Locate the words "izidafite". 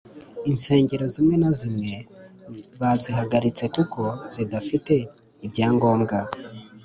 4.29-4.93